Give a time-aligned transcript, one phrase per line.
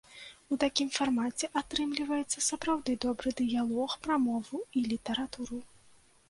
[0.55, 5.61] У такім фармаце атрымліваецца сапраўды добры дыялог пра мову і літаратуру.